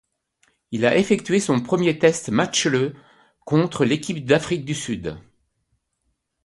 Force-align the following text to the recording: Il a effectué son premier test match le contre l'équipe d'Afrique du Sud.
Il 0.71 0.87
a 0.87 0.97
effectué 0.97 1.39
son 1.39 1.61
premier 1.61 1.99
test 1.99 2.29
match 2.29 2.65
le 2.65 2.95
contre 3.45 3.85
l'équipe 3.85 4.25
d'Afrique 4.25 4.65
du 4.65 4.73
Sud. 4.73 5.15